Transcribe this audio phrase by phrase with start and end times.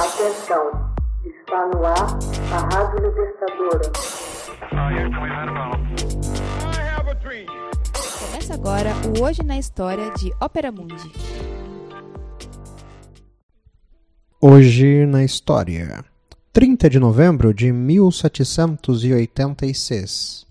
[0.00, 0.64] Atenção,
[1.26, 2.18] está no ar
[2.54, 3.92] a Rádio Libertadora.
[8.18, 11.12] Começa agora o Hoje na História de Ópera Mundi.
[14.40, 16.02] Hoje na História,
[16.50, 20.46] 30 de novembro de 1786.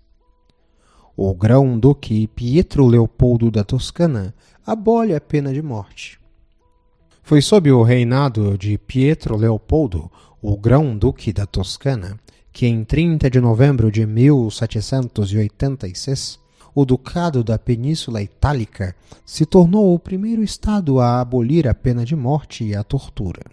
[1.18, 4.32] O grão-duque Pietro Leopoldo da Toscana
[4.64, 6.19] abole a pena de morte.
[7.30, 10.12] Foi sob o reinado de Pietro Leopoldo,
[10.42, 12.20] o grão-duque da Toscana,
[12.52, 16.40] que em 30 de novembro de 1786,
[16.74, 22.16] o Ducado da Península Itálica se tornou o primeiro estado a abolir a pena de
[22.16, 23.44] morte e a tortura.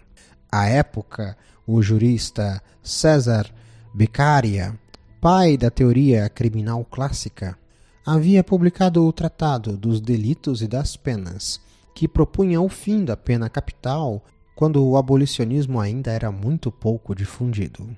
[0.51, 3.45] À época, o jurista César
[3.93, 4.73] Beccaria,
[5.21, 7.55] pai da teoria criminal clássica,
[8.03, 11.61] havia publicado o Tratado dos Delitos e das Penas,
[11.97, 14.23] que propunha o fim da pena capital
[14.55, 17.89] quando o abolicionismo ainda era muito pouco difundido.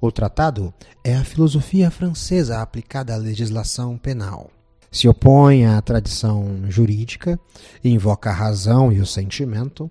[0.00, 0.72] O tratado
[1.04, 4.50] é a filosofia francesa aplicada à legislação penal.
[4.90, 7.38] Se opõe à tradição jurídica,
[7.84, 9.90] invoca a razão e o sentimento,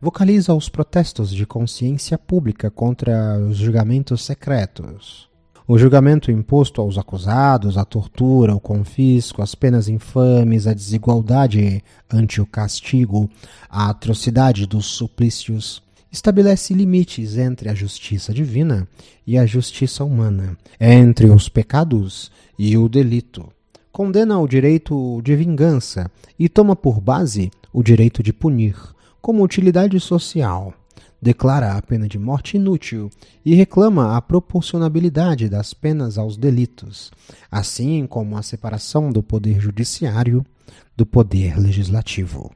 [0.00, 5.28] vocaliza os protestos de consciência pública contra os julgamentos secretos,
[5.72, 12.42] o julgamento imposto aos acusados, a tortura, o confisco, as penas infames, a desigualdade ante
[12.42, 13.30] o castigo,
[13.70, 18.86] a atrocidade dos suplícios, estabelece limites entre a justiça divina
[19.26, 23.48] e a justiça humana, entre os pecados e o delito.
[23.90, 28.76] Condena o direito de vingança e toma por base o direito de punir,
[29.22, 30.74] como utilidade social
[31.22, 33.08] declara a pena de morte inútil
[33.44, 37.12] e reclama a proporcionabilidade das penas aos delitos,
[37.48, 40.44] assim como a separação do poder judiciário
[40.96, 42.50] do poder legislativo.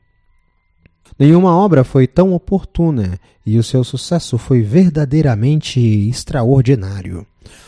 [1.17, 7.25] Nenhuma obra foi tão oportuna e o seu sucesso foi verdadeiramente extraordinário,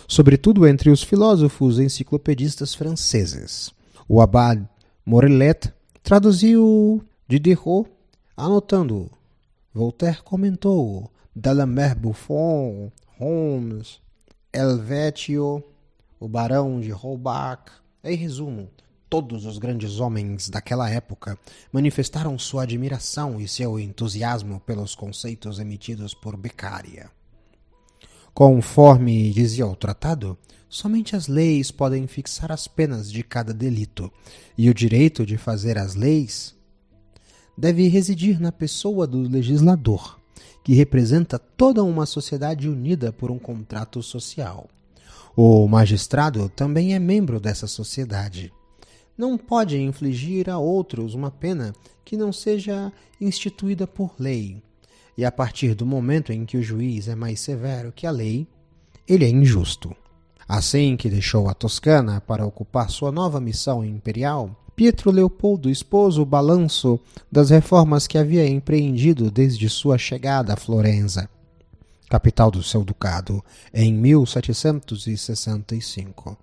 [0.08, 3.70] sobretudo entre os filósofos enciclopedistas franceses.
[4.08, 4.68] O abade
[5.06, 7.89] Morellet traduziu Diderot,
[8.36, 9.11] anotando
[9.78, 14.00] Voltaire comentou D'Alembert Buffon, Holmes,
[14.52, 15.62] Helvetio,
[16.18, 17.70] o Barão de Holbach.
[18.02, 18.68] Em resumo,
[19.08, 21.38] todos os grandes homens daquela época
[21.70, 27.08] manifestaram sua admiração e seu entusiasmo pelos conceitos emitidos por Beccaria.
[28.34, 30.36] Conforme dizia o tratado,
[30.68, 34.12] somente as leis podem fixar as penas de cada delito,
[34.56, 36.58] e o direito de fazer as leis
[37.58, 40.20] deve residir na pessoa do legislador,
[40.63, 44.69] que representa toda uma sociedade unida por um contrato social.
[45.36, 48.52] O magistrado também é membro dessa sociedade.
[49.17, 51.73] Não pode infligir a outros uma pena
[52.05, 54.63] que não seja instituída por lei.
[55.17, 58.47] E a partir do momento em que o juiz é mais severo que a lei,
[59.07, 59.97] ele é injusto.
[60.47, 66.24] Assim que deixou a Toscana para ocupar sua nova missão imperial, Pietro Leopoldo expôs o
[66.24, 66.98] balanço
[67.33, 71.28] das reformas que havia empreendido desde sua chegada a Florença,
[72.08, 73.44] capital do seu ducado,
[73.74, 76.38] em 1765.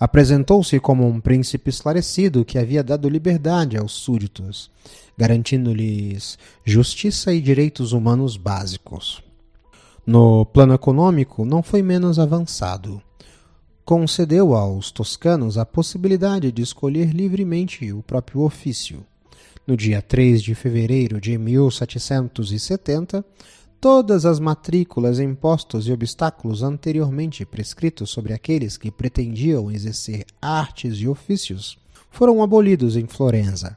[0.00, 4.70] Apresentou-se como um príncipe esclarecido que havia dado liberdade aos súditos,
[5.14, 9.22] garantindo-lhes justiça e direitos humanos básicos.
[10.06, 13.02] No plano econômico, não foi menos avançado
[13.84, 19.04] concedeu aos toscanos a possibilidade de escolher livremente o próprio ofício.
[19.66, 23.24] No dia 3 de fevereiro de 1770,
[23.80, 31.08] todas as matrículas, impostos e obstáculos anteriormente prescritos sobre aqueles que pretendiam exercer artes e
[31.08, 31.76] ofícios
[32.10, 33.76] foram abolidos em Florença.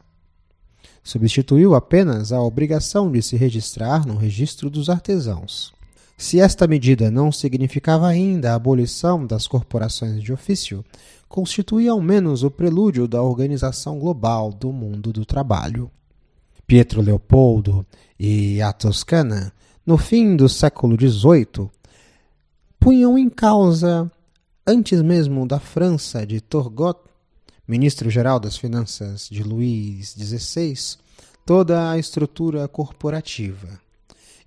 [1.03, 5.74] Substituiu apenas a obrigação de se registrar no registro dos artesãos.
[6.17, 10.83] Se esta medida não significava ainda a abolição das corporações de ofício,
[11.27, 15.91] constituía ao menos o prelúdio da organização global do mundo do trabalho.
[16.65, 17.85] Pietro Leopoldo
[18.17, 19.51] e a Toscana,
[19.85, 21.69] no fim do século XVIII,
[22.79, 24.09] punham em causa,
[24.65, 26.97] antes mesmo da França de Turgot,
[27.67, 30.97] ministro-geral das Finanças de Luís XVI,
[31.45, 33.79] toda a estrutura corporativa.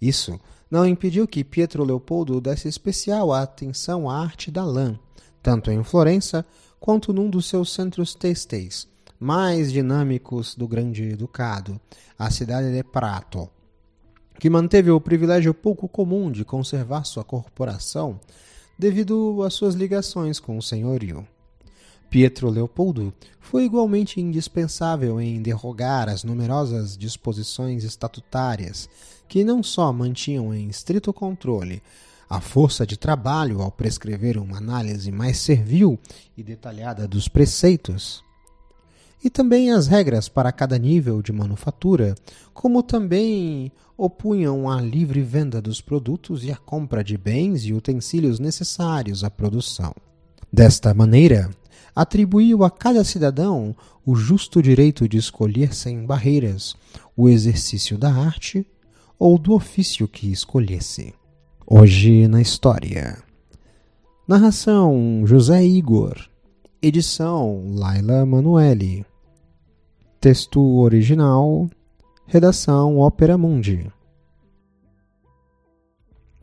[0.01, 4.99] Isso não impediu que Pietro Leopoldo desse especial atenção à arte da lã,
[5.43, 6.45] tanto em Florença
[6.79, 8.87] quanto num dos seus centros têxteis
[9.19, 11.81] mais dinâmicos do Grande Ducado,
[12.17, 13.49] a cidade de Prato,
[14.39, 18.21] que manteve o privilégio pouco comum de conservar sua corporação
[18.79, 21.27] devido às suas ligações com o senhorio.
[22.11, 28.89] Pietro Leopoldo foi igualmente indispensável em derrogar as numerosas disposições estatutárias
[29.29, 31.83] que não só mantinham em estrito controle
[32.29, 35.99] a força de trabalho ao prescrever uma análise mais servil
[36.37, 38.23] e detalhada dos preceitos,
[39.25, 42.15] e também as regras para cada nível de manufatura,
[42.53, 48.39] como também opunham a livre venda dos produtos e a compra de bens e utensílios
[48.39, 49.93] necessários à produção.
[50.53, 51.51] Desta maneira,
[51.95, 56.77] atribuiu a cada cidadão o justo direito de escolher sem barreiras
[57.17, 58.67] o exercício da arte
[59.19, 61.15] ou do ofício que escolhesse.
[61.67, 63.23] Hoje na História.
[64.27, 66.17] Narração José Igor.
[66.81, 69.05] Edição Laila Manuelle.
[70.21, 71.69] Texto original.
[72.27, 73.91] Redação Ópera Mundi.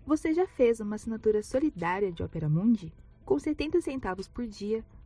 [0.06, 2.94] Você já fez uma assinatura solidária de Ópera Mundi?
[3.26, 4.84] Com 70 centavos por dia,